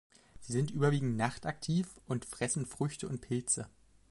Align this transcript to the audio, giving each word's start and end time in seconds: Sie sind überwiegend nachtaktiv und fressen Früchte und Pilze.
Sie 0.39 0.53
sind 0.53 0.71
überwiegend 0.71 1.15
nachtaktiv 1.15 1.87
und 2.07 2.25
fressen 2.25 2.65
Früchte 2.65 3.07
und 3.07 3.21
Pilze. 3.21 3.67